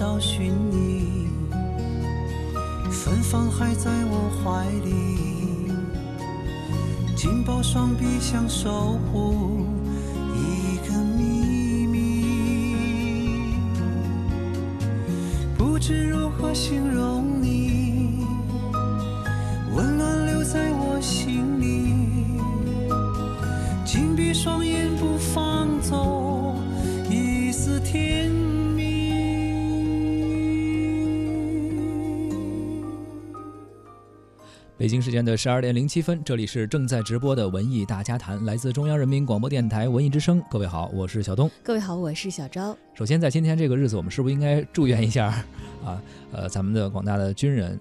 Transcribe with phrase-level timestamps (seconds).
[0.00, 1.28] 找寻你，
[2.90, 5.70] 芬芳还在我怀里，
[7.14, 9.66] 紧抱双臂想守护
[10.34, 13.58] 一个秘密，
[15.58, 17.79] 不知如何形容你，
[34.80, 40.42] 北京时间的十二点零七分，这里是正在直播的文艺大家谈，来自中央人民广播电台文艺之声。
[40.50, 41.50] 各位好，我是小东。
[41.62, 42.74] 各位好，我是小昭。
[42.94, 45.26] 首先，在今天这个日子，我们是不是应该祝愿一下
[45.84, 46.02] 啊？
[46.32, 47.78] 呃，咱们的广大的军人，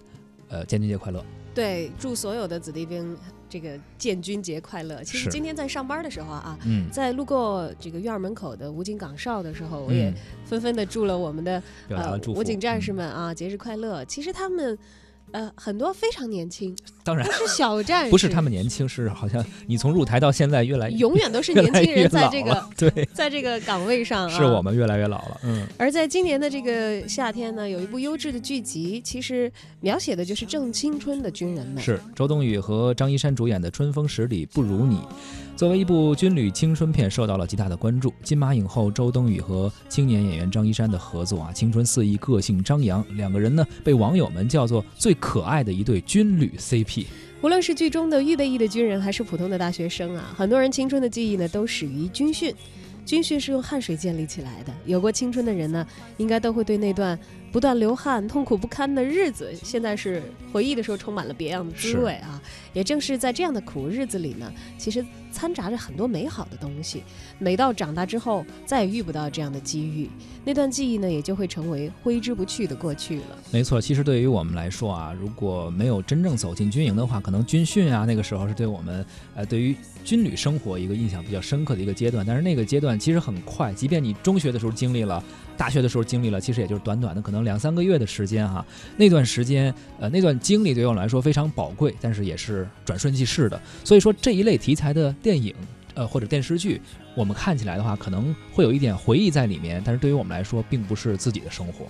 [0.49, 1.23] 呃，建军节快乐。
[1.55, 3.15] 对，祝所有的子弟兵
[3.47, 5.01] 这个建军节快乐。
[5.01, 12.41] 其实今天在上班的时候啊，嗯，在路过这个院儿门口的武警岗哨的时候，我也嗯纷纷的祝了我们的表达了祝福。
[12.41, 14.03] 武警战士嗯们啊节日快乐。
[14.03, 14.77] 其实他们
[15.31, 25.39] 呃很多非常年轻，当然不是小战士，不是他们年轻，是好像你从入台到现在越来永远都是年轻人在这个 了对，在这个岗位上、啊，是我们越来越老了。
[25.43, 31.81] 嗯，而在今年的这个夏天呢，有一部优质的剧集，其实描写的就是正青春的军人们。
[31.81, 34.97] 是周冬雨和张一山主演的《春风十里不如你》，
[35.59, 38.13] 作为一部军旅青春片，受到了极大的关注。
[38.23, 47.07] 金马影后周冬雨和青年演员张一山的合作啊，青春四溢，个性张扬，两个人呢被网友们叫做最可爱的一对军旅 CP。
[47.41, 52.55] 无论是剧中的预备役的军人，还是普通的大学生啊，很多人青春的记忆呢都始于军训。
[53.05, 57.19] 军训是用汗水建立起来的，有过青春的人呢，应该都会对那段
[57.51, 60.21] 不断流汗、痛苦不堪的日子，现在是
[60.51, 62.41] 回忆的时候充满了别样的滋味啊。
[62.73, 67.03] 也正是在这样的苦日子里呢，其实掺杂着很多美好的东西。
[67.39, 70.07] 每到长大之后，再也遇不到这样的机遇，
[70.45, 73.37] 那段记忆呢，也就会成为挥之不去的过去了。
[73.51, 82.23] 没错，其实对于我们来说啊，如果没有真正走进军营的话，可能军训啊那个时候是对我们呃对于军旅生活一个印象比较深刻的一个阶段。
[82.23, 85.23] 但是那个阶段其实很快，即便你中学的时候经历了，
[85.59, 88.65] 大学的时候经历了，其实也就是短短的可能两三个月的时间哈、
[88.95, 93.61] 那段时间呃那段经历对于我们来说非常宝贵，但是也是转瞬即逝的。
[93.83, 95.53] 所以说这一类题材的电影
[95.95, 96.81] 呃或者电视剧，
[97.13, 101.85] 我们看起来的话可能会有一点回忆在里面，但是对于我们来说并不是自己的生活。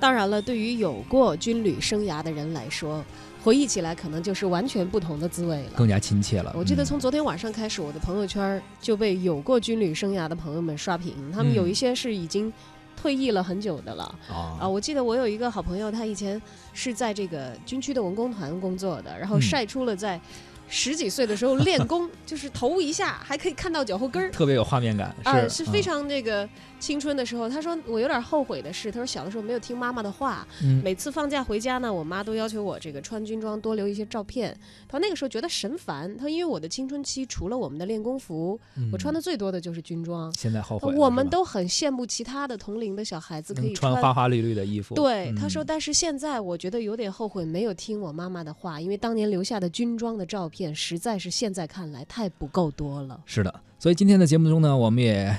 [0.00, 3.02] 当然了，对于有过军旅生涯的人来说，
[3.44, 5.70] 回忆起来可能就是完全不同的滋味了。
[5.76, 6.52] 更加亲切了。
[6.56, 12.52] 我记得嗯从昨天晚上开始，我的朋友圈就被有过军旅生涯的朋友们刷屏，他们有一些是已经
[12.96, 14.04] 退役了很久的了。
[14.28, 16.40] 啊，啊我记得我有一个好朋友，他以前
[16.72, 20.20] 是在这个军区的文工团工作的，然后嗯晒出了在
[20.68, 24.30] 十几岁的时候 练功，就是头一下还可以看到脚后跟儿。
[24.30, 26.48] 特别有画面感，啊，是是非常这个
[26.78, 27.48] 青春的时候。
[27.48, 34.54] 他说我有点后悔的是，他说小的时候没有听妈妈的话，嗯每次放假回家呢，我妈都要求我这个穿军装多留一些照片。
[34.88, 38.58] 他说那个时候觉得神烦，他说因为我的青春期除了我们的练功服，
[38.92, 40.32] 我穿的的最多的就是军装。
[40.34, 44.92] 现在后悔我们都很羡慕其他的同龄的小孩子可以能穿花花绿绿的衣服。
[44.96, 53.20] 对，嗯他说，但是现在我觉得有点后悔，没有听我妈妈的话，因为当年留下的军装的照片，实在是现在看来太不够多了。
[53.26, 53.52] 是的。
[53.78, 55.36] 所以今天的节目中呢，我们也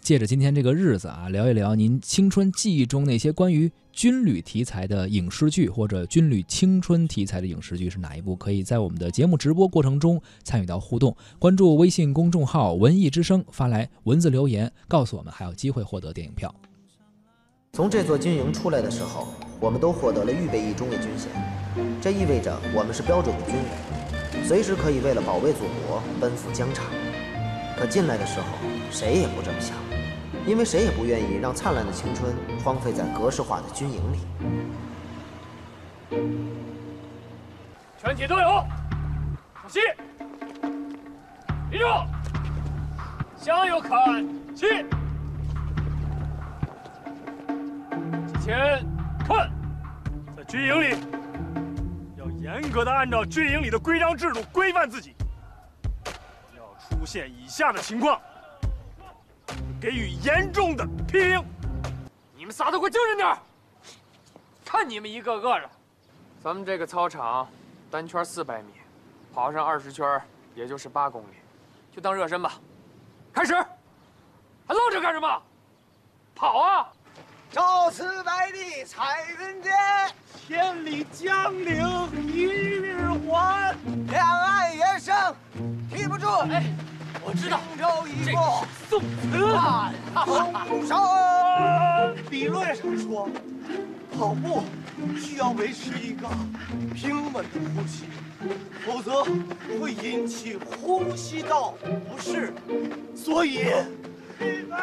[0.00, 8.34] 借着今天这个日子啊，聊一聊您青春记忆中那些关于军旅题材的影视剧，或者军旅青春题材的影视剧是哪一部？
[8.34, 16.52] 可以在我们的节目直播过程中参与到互动，关注微信公众号“文艺之声”，发来文字留言，告诉我们，还有机会获得电影票。
[17.72, 19.28] 从这座军营出来的时候，
[19.60, 21.30] 我们都获得了预备役中的军衔，
[22.00, 23.64] 这意味着我们是标准的军人，
[24.46, 26.84] 随时可以为了保卫祖国奔赴疆场。
[27.76, 28.46] 可进来的时候，
[28.90, 29.74] 谁也不这么想，
[30.46, 32.32] 因为谁也不愿意让灿烂的青春
[32.62, 34.18] 荒废在格式化的军营里。
[37.98, 38.64] 全体都有，
[39.62, 39.80] 稍息，
[41.70, 42.06] 立正，
[43.38, 44.24] 向右看
[44.54, 44.66] 齐，
[48.30, 48.86] 向前
[49.26, 49.50] 看。
[50.36, 50.94] 在军营里，
[52.54, 55.12] 严格的按照军营里的规章制度规范自己。
[56.56, 58.20] 要出现以下的情况：
[59.80, 61.44] 给予严重的批评。
[62.36, 63.36] 你们仨都给我精神点
[64.64, 65.68] 看你们一个个的。
[66.44, 67.48] 咱们这个操场，
[67.90, 68.72] 单圈四百米，
[69.34, 70.20] 跑上二十圈，
[70.54, 71.34] 也就是八公里，
[71.90, 72.52] 就当热身吧。
[73.32, 75.42] 开始，还愣着干什么？
[76.36, 76.92] 跑啊！
[77.50, 79.72] 朝辞白帝彩云间，
[80.46, 81.74] 千里江陵
[82.30, 83.74] 一日还。
[84.10, 85.14] 两岸猿声
[85.90, 86.26] 啼不住。
[86.50, 86.64] 哎，
[87.24, 89.00] 我知道，轻舟已过宋
[89.54, 89.92] 万
[90.68, 90.98] 重山。
[92.30, 93.26] 理论上说，
[94.14, 94.62] 跑步
[95.18, 96.28] 需要维持一个
[96.94, 98.04] 平稳的呼吸，
[98.84, 99.24] 否则
[99.80, 102.52] 会引起呼吸道不适。
[103.16, 103.64] 所以，
[104.38, 104.76] 闭嘴，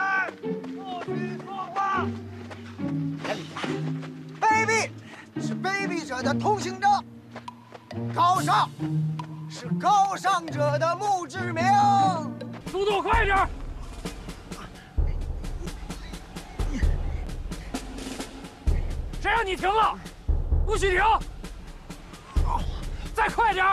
[5.42, 6.90] 是卑鄙者的通行证，
[8.14, 8.70] 高尚
[9.50, 11.64] 是高尚者的墓志铭。
[12.72, 13.50] 速度快点！
[19.20, 19.98] 谁让你停了？
[20.66, 21.02] 不许停！
[23.16, 23.66] 再快点！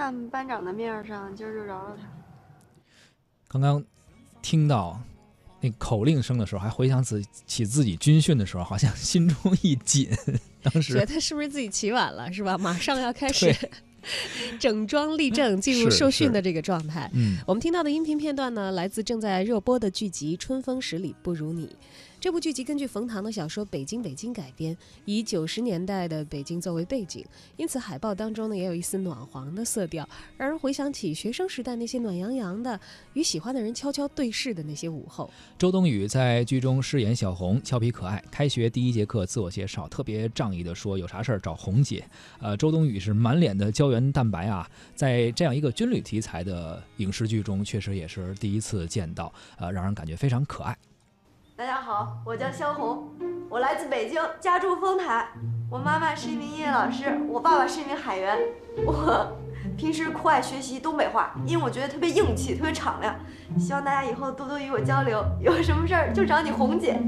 [0.00, 2.08] 看班长的面上，今儿就饶了他。
[3.46, 3.84] 刚刚
[4.40, 4.98] 听到
[5.60, 10.08] 那口令声的时候，还回想起起自己军训的时候，好像心中一紧。
[10.62, 12.56] 当时觉得是不是自己起晚了，是吧？
[12.56, 13.54] 马上要开始
[14.58, 17.10] 整装立正，进入受训的这个状态。
[17.12, 21.66] 嗯，我们听到的音频片段呢，来自正在热播的剧集《春风十里不如你》。
[22.20, 24.76] 这部剧集根据冯唐的小说《北京北京》改编，
[25.06, 27.24] 以九十年代的北京作为背景，
[27.56, 30.06] 因此海报当中呢也有一丝暖黄的色调，
[30.36, 32.78] 让人回想起学生时代那些暖洋洋的
[33.14, 35.30] 与喜欢的人悄悄对视的那些午后。
[35.58, 38.22] 周冬雨在剧中饰演小红，俏皮可爱。
[38.30, 42.04] 开学第一节课自我介绍，特别仗义的说有啥事儿找红姐。
[42.38, 50.76] 呃，周冬雨是满脸的胶原蛋白啊，在这样一个军旅题材的影视剧中，确实也是第一次见到，呃，让人感觉非常可爱。
[51.60, 53.06] 大家好，我叫肖红，
[53.50, 55.28] 我来自北京，家住丰台。
[55.70, 58.38] 我妈妈是一名音乐老师，我爸爸是一名海员。
[58.86, 59.36] 我
[59.76, 63.14] 平时酷爱学习东北话，因为我觉得特别硬气，特别敞亮。
[63.58, 66.98] 希望大家以后多多与我交流，有什么事儿就找你红姐。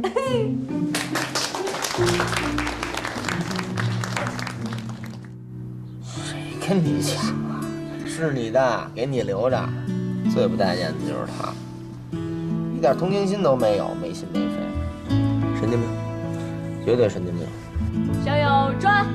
[6.04, 7.64] 谁 跟你抢啊？
[8.04, 9.66] 是你的，给你留着。
[10.30, 11.54] 最不待见的就是他，
[12.82, 14.56] 点同情心都没有，没心没肺，
[15.60, 15.88] 神经病，
[16.84, 17.46] 绝对神经病。
[18.24, 19.06] 向右转，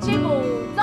[0.00, 0.30] 齐步
[0.74, 0.82] 走。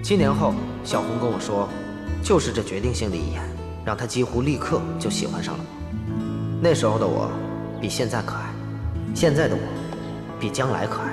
[0.00, 0.54] 七年后，
[0.84, 1.68] 小红跟我说，
[2.22, 3.42] 就是这决定性的一眼，
[3.84, 6.60] 让她几乎立刻就喜欢上了我。
[6.62, 7.28] 那时候的我，
[7.80, 8.44] 比现在可爱；
[9.12, 9.60] 现在的我，
[10.38, 11.09] 比将来可爱。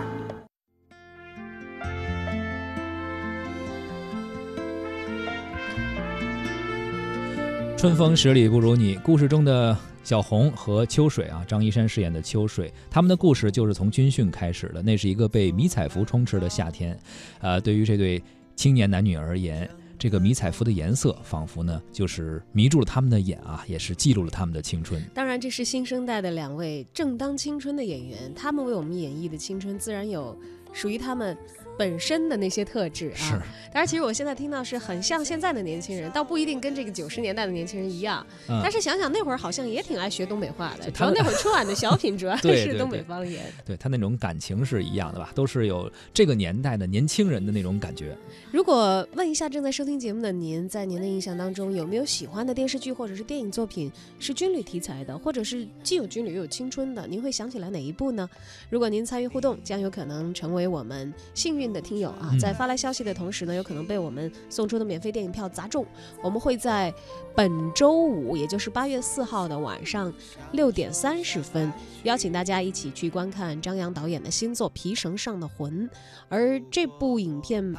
[7.77, 8.95] 春风十里不如你。
[8.95, 14.81] 故事中的小红和秋水啊，张一山饰演的秋水，他们的故事就是从军训开始的。
[14.81, 16.99] 那是一个被迷彩服充斥的夏天，
[17.39, 18.19] 呃，对于这对
[18.55, 24.99] 青年男女而言，这个迷彩服的颜色仿佛呢就是迷住了他们的眼啊，也是记录了他们的青春。
[25.13, 30.35] 当然，这是新生代的两位正当青春的演员，他们为我们演绎的青春，自然有
[30.73, 31.37] 属于他们
[31.77, 33.45] 本身的那些特质是啊。
[33.71, 38.25] 当然，其实我现在听到是很像现在的年轻人，倒不一定跟这个九十年代的年轻人一样。
[38.49, 43.45] 嗯但是想想那会儿好像也挺爱学东北话的，他们要那会儿 春晚的小品主要对是东北方言。
[43.63, 48.17] 对他那种感情是一样的吧，都是有这个年代的年轻人的那种感觉。
[48.51, 57.05] 如果问一下正在收听节目的您，在您的印象当中有没有喜欢的电视剧或者是电影作品是军旅题材的，或者是既有军旅又有青春的？
[57.07, 58.27] 您会想起来哪一部呢？
[58.69, 62.29] 如果您参与互动，将有可能成为我们幸运的听友啊！
[62.31, 65.85] 嗯在发来消息的同时呢，有可能被我们送出的免费电影票砸中。
[66.21, 66.93] 我们会在
[67.35, 70.13] 本周五，也就是八月四号的晚上
[70.51, 71.71] 六点三十分，
[72.03, 75.87] 邀请大家一起去观看张扬导演的新作《皮绳上的魂》，
[76.29, 77.75] 而这部影片。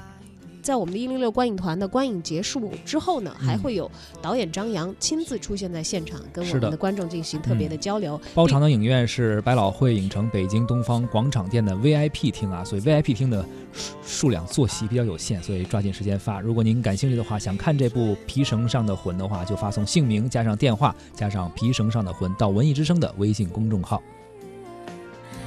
[0.68, 8.20] 在我们的一零六观影团的观影结束之后呢，还会有导演张扬亲自出现在现场，跟我们的观众进行特别的交流。
[8.34, 16.38] 包场的影院是百老汇影城北京东方广场店的 VIP 厅啊，所以 VIP 厅的数数量坐席比较有限，所以抓紧时间发。
[16.38, 24.02] 如果您感兴趣的话，想看这部《皮绳上的魂》的话，就发送姓名加上电话加上《皮绳上的魂》到文艺之声的微信公众号。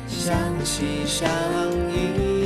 [0.07, 1.29] 想起上
[1.93, 2.40] 瘾。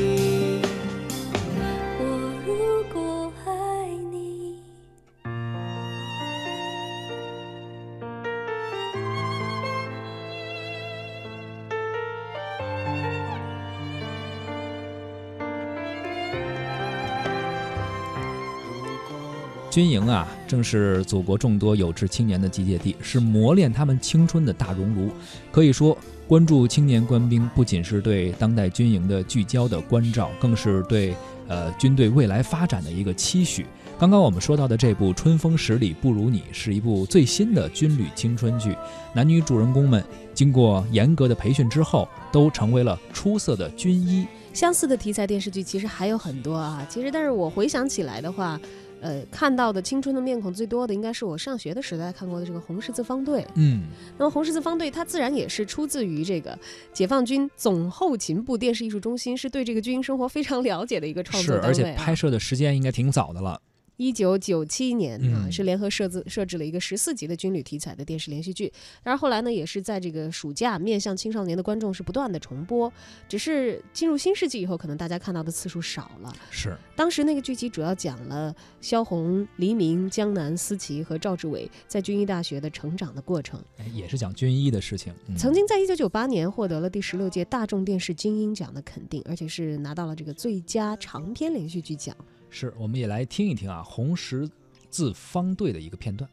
[19.75, 25.11] 军营啊，正是祖国众多有志青年的集结地，是磨练他们青春的大熔炉。
[25.51, 25.97] 可以说，
[26.29, 31.13] 关注青年官兵不仅是对当代军营的聚焦的关照，更是对
[31.49, 33.65] 呃军队未来发展的一个期许。
[33.99, 38.73] 刚刚我们说到的这部《春风十里不如你》是一部最新的军旅青春剧，
[39.13, 40.01] 男女主人公们
[40.33, 44.25] 经过严格的培训之后，都成为了出色的军医。
[44.53, 48.57] 相似的题材电视剧其实还有很多啊，其实但是我回想起来的话。
[49.01, 53.45] 呃，看到的青春的面孔最多的，应该是我上学的时代看过的这个红十字方队。
[53.55, 53.83] 嗯，
[54.17, 56.57] 那么红十字方队它自然也是出自于这个
[56.93, 63.61] 解放军总后勤部电视艺术中心，是对这个军营生活非常了解的一个创作是，而且拍摄的时间应该挺早的了。
[63.97, 68.67] 一九九七年啊，是联合设置设置了一个十四集的军旅题材的电视连续剧。
[69.03, 72.91] 当然后来呢，也是在这个暑假面向青少年的观众是不断的重播。
[73.29, 76.33] 只是进入新世纪以后，可能大家看到的次数少了。
[76.51, 83.63] 是，当时那个剧集主要讲了萧红、黎明、江南、思琪和赵志伟在军医大学的成长的过程。
[83.77, 85.13] 哎，也是讲军医的事情。
[85.37, 92.15] 曾经在一九九八年获得了第十六届大众电视金鹰奖的肯定，而且是拿到了这个最佳长篇连续剧奖。
[92.57, 94.49] 是，我们也来听一听啊，红十
[94.89, 96.29] 字方队的一个片段。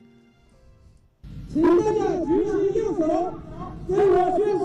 [1.48, 1.82] 请大家
[2.24, 3.34] 举起右手，
[3.88, 4.64] 对我宣誓：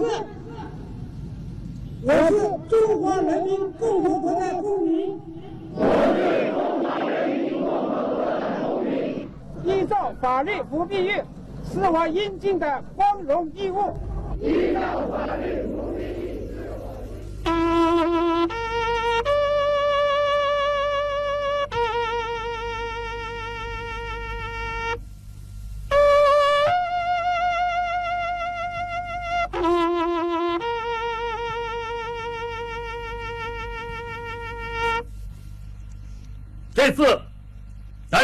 [2.03, 2.37] 我是
[2.69, 5.19] 中华人民共和国的公民。
[5.73, 5.81] 我
[6.13, 8.29] 是中华人民共和国的
[8.61, 9.27] 公民。
[9.65, 11.15] 依照法律不避孕，
[11.73, 13.97] 是我应尽的光荣义务。
[14.39, 16.26] 依照法律不避孕，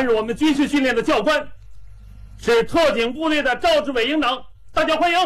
[0.04, 1.48] 担任我们军事训练的教官
[2.38, 4.38] 是特警部队的赵志伟营长，
[4.74, 5.18] 大家欢迎。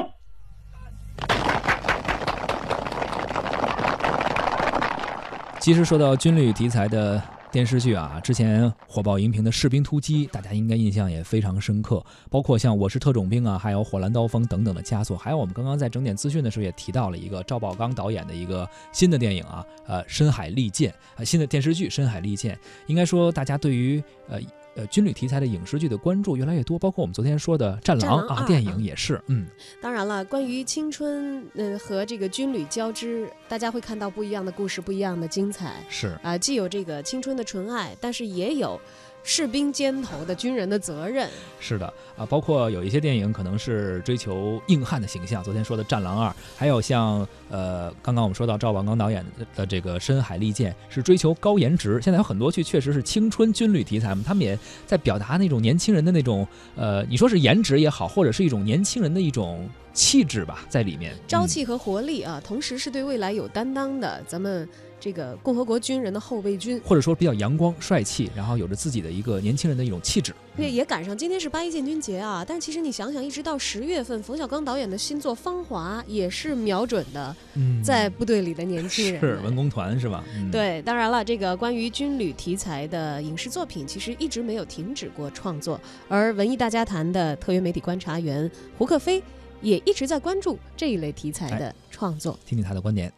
[5.60, 7.20] 其实说到军旅题材的。
[7.50, 12.06] 电视剧啊，之前火爆荧屏的《士兵突击》，大家应该印象也非常深刻。
[12.30, 15.18] 包括像《我是特种兵》啊，还有《火蓝刀锋》等等的佳作。
[15.18, 22.54] 还有我们刚刚在整点资讯的时候也提到了一个赵宝刚导演的一个新的电影啊，呃，《深海利剑》啊，新的电视剧《深海利剑》。
[22.88, 24.40] 应该说，大家对于呃。
[24.78, 29.20] 呃，军旅题材的影视剧的关注越来越多，包括我们昨天说的《战狼》啊，电影也是。
[29.26, 29.48] 嗯，
[29.82, 35.84] 当然了，关于青春，嗯，和这个军旅交织，大家会看到不一样的故事，不一样的精彩。
[35.90, 38.80] 是啊，既有这个青春的纯爱，但是也有。
[39.28, 41.30] 士兵肩头的军人的责任
[41.60, 52.00] 是的啊，包括有一些电影可能是追求硬汉的形象，昨天说的《战狼二》，还有像呃刚刚我们说到赵宝刚导演的这个《深海利剑》，是追求高颜值。
[52.02, 64.66] 现在有很多剧确实是青春军旅题材嘛，他们也在表达那种年轻人的那种呃，你说是颜值也好，或者是一种年轻人的一种气质吧，在里面朝气和活力啊，同时是对未来有担当的，咱们。
[65.00, 70.34] 这个共和国军人的后备军，或者说比较阳光帅气，然后有着自己的一个年轻人的一种气质。
[70.58, 72.44] 也也赶上今天是八一建军节啊！
[72.46, 77.36] 但其实你想想，一直到十月份，冯小刚导演的新作《芳华》也是瞄准的
[77.84, 80.24] 在部队里的年轻人，是文工团是吧？
[80.52, 85.80] 对，当然了，这个关于军旅题材的影视作品，其实一直没有停止过创作。
[86.08, 88.50] 而文艺大家谈的特约媒体观察员
[88.80, 89.22] 胡克飞
[89.62, 92.38] 也一直在关注这一类题材的创作。
[92.48, 93.14] 听听他的观点。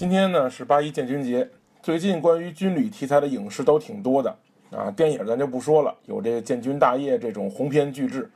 [0.00, 1.46] 今天呢是八一建军节，
[1.82, 4.34] 最近关于军旅题材的影视都挺多的
[4.70, 4.90] 啊。
[4.90, 8.30] 电影咱就不说了，有这个《建军大业》这种鸿篇巨制。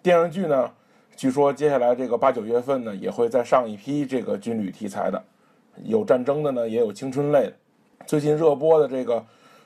[0.00, 0.70] 电视剧呢，
[1.16, 5.20] 据说接下来这个八九月份呢也会再上一批这个军旅题材的，
[5.82, 7.52] 有战争的呢，也有青春类的。
[8.06, 9.16] 最近热播的这个《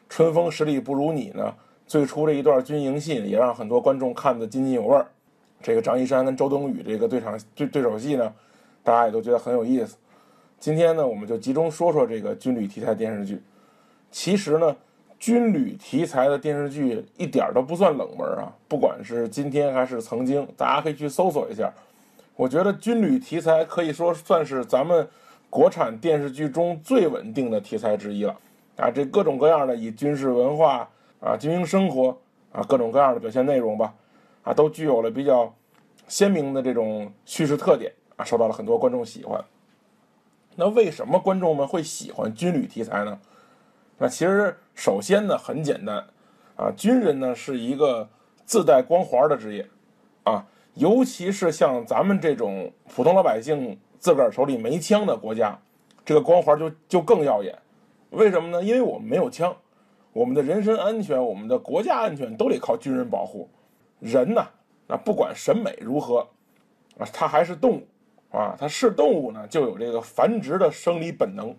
[0.09, 1.55] 春风十里不如你》呢，
[1.87, 5.07] 最初这一段军营戏也让很多观众看得津津有味儿。
[5.61, 8.33] 这个张一山跟周冬雨这个对场对对手戏呢，
[8.83, 9.99] 大家也都觉得很有意思。
[10.63, 13.43] 今天呢，我们就集中说说这个军旅题材电视剧。
[14.13, 14.77] 其实呢，
[15.19, 18.55] 军旅题材的电视剧一点都不算冷门啊。
[18.69, 21.69] 不管是今天还是曾经，大家可以去搜索一下。
[22.37, 25.09] 我觉得军旅题材可以说算是咱们
[25.51, 28.33] 国产电视剧中最稳定的题材之一了。
[28.77, 30.89] 啊，这各种各样的以军事文化
[31.19, 32.17] 啊、军营生活
[32.53, 33.93] 啊各种各样的表现内容吧，
[34.45, 35.53] 啊，都具有了比较
[36.07, 39.45] 鲜明的这种叙事特点啊，受到了很多观众喜欢。
[40.55, 43.19] 那为什么观众们会喜欢军旅题材呢？
[43.99, 46.05] 那其实首先呢很简单，
[46.57, 48.09] 啊，军人呢是一个
[48.45, 49.67] 自带光环的职业，
[50.25, 50.45] 啊，
[50.75, 55.59] 尤其是像咱们这种普通老百姓自个儿手里没枪的国家，
[56.05, 57.57] 这个光环就就更耀眼。
[58.11, 58.63] 为什么呢？
[58.63, 59.57] 因为我们没有枪，
[60.13, 63.49] 我们的人身安全、我们的国家安全都得靠军人保护。
[64.01, 64.47] 人呢，
[64.87, 66.27] 那不管审美如何，
[66.99, 67.87] 啊，他还是动物，
[68.33, 71.55] 啊，它是动物呢，就有这个繁殖的生理本能。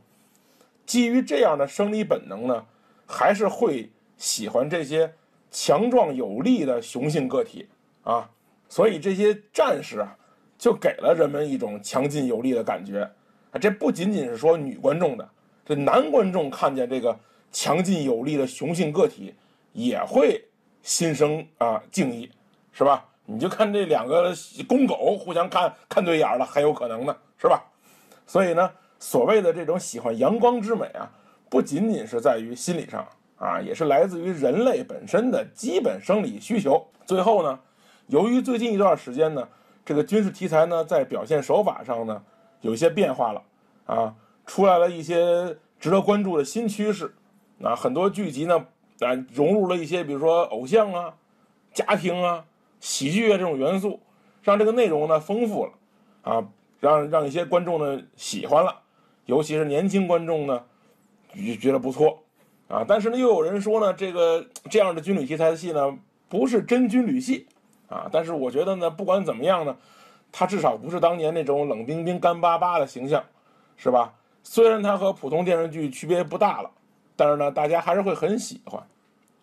[0.85, 2.65] 基于这样的生理本能呢，
[3.05, 5.13] 还是会喜欢这些
[5.51, 7.67] 强壮有力的雄性个体
[8.03, 8.29] 啊。
[8.67, 10.17] 所以这些战士啊，
[10.57, 13.09] 就给了人们一种强劲有力的感觉。
[13.51, 15.29] 啊，这不仅仅是说女观众的，
[15.63, 17.17] 这男观众看见这个
[17.51, 19.35] 强劲有力的雄性个体，
[19.73, 20.43] 也会
[20.81, 22.31] 心生啊敬意，
[22.71, 23.05] 是吧？
[23.25, 24.33] 你就看这两个
[24.67, 27.63] 公狗互相看看对眼了，还有可能呢，是吧？
[28.25, 31.09] 所以呢，所谓的这种喜欢阳光之美啊，
[31.49, 36.85] 不仅仅是在于心理上啊，也是来自于人类本身的基本生理需求。
[37.05, 37.59] 最后呢，
[38.07, 39.47] 由于最近一段时间呢，
[39.85, 42.23] 这个军事题材呢，在表现手法上呢。
[42.61, 43.43] 有一些变化了，
[43.85, 44.15] 啊，
[44.45, 47.13] 出来了一些值得关注的新趋势，
[47.61, 48.57] 啊，很多剧集呢，
[49.01, 51.13] 啊，融入了一些比如说偶像啊、
[51.73, 52.45] 家庭啊、
[52.83, 54.01] 喜剧啊这种元素，
[54.41, 55.71] 让这个内容呢丰富了，
[56.23, 56.45] 啊，
[56.81, 58.81] 让让一些观众呢喜欢了，
[59.25, 60.65] 尤其是年轻观众呢，
[61.33, 62.21] 觉觉得不错，
[62.67, 65.97] 啊，但是呢又有人说呢，这个这样的军旅题材的戏呢
[66.27, 67.47] 不是真军旅戏，
[67.87, 69.77] 啊，但是我觉得呢，不管怎么样呢。
[70.35, 73.23] 它至少不是当年那种冷冰冰、干巴巴的形象，
[73.77, 74.15] 是吧？
[74.41, 76.71] 虽然它和普通电视剧区别不大了，
[77.15, 78.83] 但是呢，大家还是会很喜欢，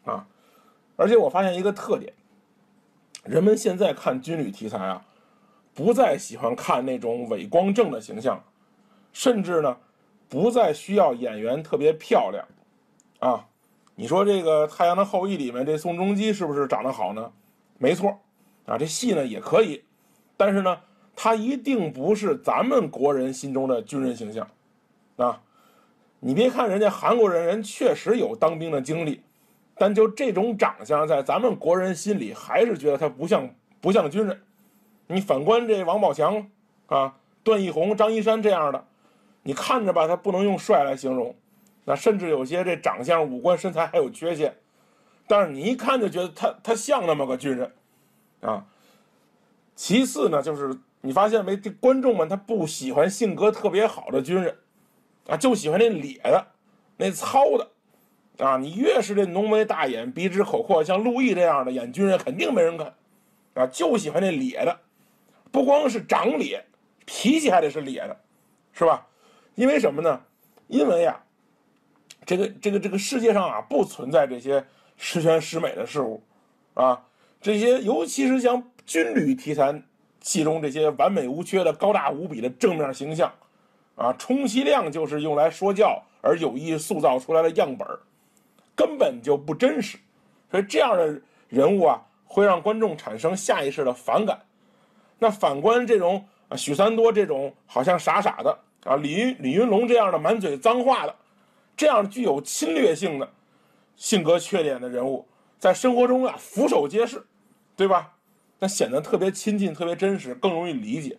[0.04, 0.26] 啊！
[0.96, 2.12] 而且我发现一个特点，
[3.24, 5.04] 人们现在看军旅题材啊，
[5.74, 8.42] 不再喜欢看那种伟光正的形象，
[9.12, 9.76] 甚至呢，
[10.28, 12.46] 不再需要演员特别漂亮，
[13.18, 13.46] 啊！
[13.94, 17.30] 你说这个《太阳的后裔》里面这宋仲基是不是长得好呢？
[17.76, 18.18] 没错，
[18.64, 19.84] 啊，这戏呢也可以。
[20.38, 20.80] 但是呢，
[21.14, 24.48] 他一定不是咱们国人心中的军人形象，
[25.16, 25.42] 啊，
[26.20, 29.20] 你别看人家韩国人，人确实有当兵的经历，
[29.80, 33.48] 但就这种长相，在咱们国人心里还是觉得他不像
[33.80, 34.38] 不像军人。
[35.06, 36.50] 你反观这王宝强
[36.88, 38.84] 啊、段奕宏、张一山这样的，
[39.42, 41.34] 你看着吧，他不能用帅来形容，
[41.86, 44.54] 那甚至有些这长相、五官、身材还有缺陷，
[45.26, 47.72] 但是你一看就觉得他他像那么个军人，
[48.42, 48.66] 啊。
[49.74, 54.54] 其次呢，就是你发现没，这观众们他不喜欢性格特别好的军人，
[55.26, 56.46] 啊，就喜欢那咧的、
[56.98, 57.66] 那糙的，
[58.40, 62.92] 啊，你越是这浓眉大眼、鼻直口阔，像陆毅这样的演军人，肯定没人看，
[63.54, 64.78] 啊，就喜欢那咧的，
[65.52, 66.64] 不光是长咧，
[67.04, 68.16] 脾气还得是咧的，
[68.72, 69.06] 是吧？
[69.54, 70.20] 因为什么呢？
[70.68, 71.22] 因为呀，
[72.24, 74.64] 这个这个这个世界上啊，不存在这些
[74.96, 76.22] 十全十美的事物，
[76.74, 77.04] 啊，
[77.40, 78.62] 这些尤其是像。
[78.86, 79.80] 军旅题材
[80.20, 83.32] 戏中这些完美无缺的高大无比的正面形象，
[83.94, 88.00] 啊，充其量就是用来说教而有意塑造出来的样本儿
[88.80, 89.98] 根本就不真实。
[90.50, 94.40] 所以这样的人物啊，会让观众产生下意识的反感。
[95.18, 101.14] 那反观这种啊许三多这种好像傻傻的啊李云李云龙这样的满嘴脏话的，
[101.76, 103.30] 这样具有侵略性的
[103.96, 107.22] 性格缺点的人物，在生活中啊俯首皆是，
[107.76, 108.14] 对吧？
[108.58, 111.18] 那显得特别亲近，特别真实，更容易理解。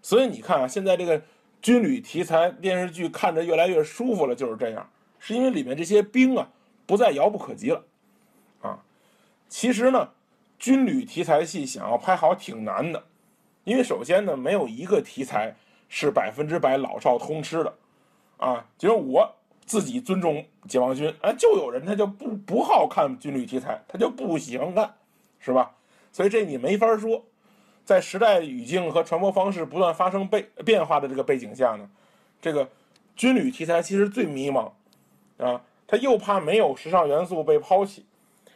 [0.00, 1.20] 所以你看啊，现在这个
[1.60, 6.48] 军旅题材电视剧看着越来越舒服了，就是这样，是因为里面这些兵啊
[6.88, 7.84] 不再遥不可及了，
[8.62, 8.82] 啊。
[9.46, 10.08] 其实呢，
[10.58, 13.04] 军旅题材戏想要拍好挺难的，
[13.64, 15.54] 因为首先呢，没有一个题材
[15.90, 17.74] 是百分之百老少通吃的，
[18.38, 18.64] 啊。
[18.78, 19.30] 就是我
[19.66, 24.94] 自己尊重解放军，哎，就有人他就不不好看军旅题材，他就不喜欢看，
[25.38, 25.74] 是吧？
[26.10, 27.22] 所以这你没法说，
[27.84, 31.90] 在时代语境和传播方式不断发生变变化的这个背景下呢，
[32.40, 32.66] 这个
[33.14, 34.70] 军旅题材其实最迷茫，
[35.36, 38.06] 啊，他又怕没有时尚元素被抛弃，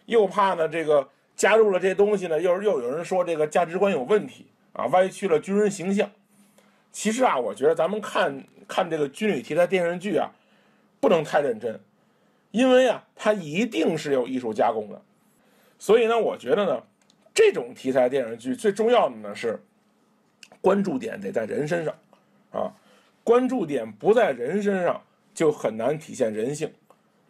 [0.07, 6.09] 又怕呢这个加入了这东西呢，又又有人说这个价值观有问题啊，歪曲了军人形象。
[6.93, 10.31] 其实啊，我觉得咱们看看这个军旅题材电视剧啊，
[11.01, 11.81] 不能太认真，
[12.53, 15.03] 因为啊，它一定是有艺术加工的。
[15.79, 16.83] 所以呢，我觉得呢。
[17.35, 19.59] 这种题材电视剧最重要的呢是，
[20.61, 21.95] 关注点得在人身上，
[22.51, 22.71] 啊，
[23.25, 25.01] 关注点不在人身上
[25.33, 26.71] 就很难体现人性，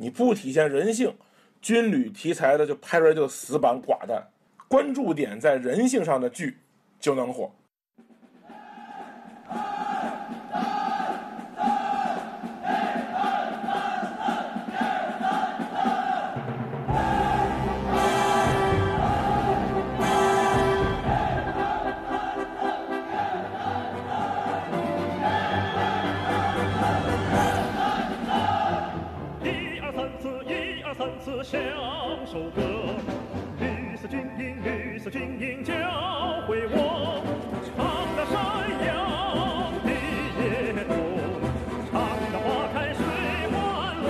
[0.03, 1.15] 你不体现人性，
[1.61, 4.21] 军旅题材的就拍出来就死板寡淡，
[4.67, 6.59] 关注点在人性上的剧
[6.99, 7.49] 就能火。
[31.53, 31.61] 像
[32.25, 32.62] 首歌，
[33.61, 35.75] 绿色军营，绿色军营教
[36.49, 37.21] 会我，
[37.69, 37.77] 唱
[38.17, 38.33] 得山
[38.88, 38.88] 腰
[39.85, 39.93] 地
[40.41, 40.97] 也动，
[41.93, 41.93] 唱
[42.33, 43.05] 那花开水
[43.53, 43.53] 欢
[44.01, 44.09] 乐。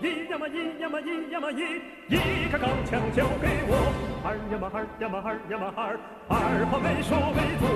[0.00, 1.60] 一呀嘛，一呀嘛，一呀嘛，一，
[2.08, 3.76] 一颗钢枪交给我。
[4.24, 7.68] 二呀嘛，二呀嘛，二呀嘛，二，二炮没说没做。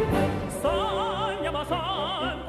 [0.63, 0.65] 三
[1.45, 1.77] 呀嘛，三，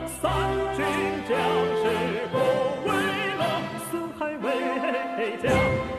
[0.08, 0.32] 三
[0.78, 0.80] 军
[1.28, 1.36] 将
[1.76, 1.84] 士
[2.32, 2.40] 不
[2.88, 2.90] 畏
[3.36, 3.44] 冷，
[3.92, 4.29] 四海。
[4.42, 5.99] 为家。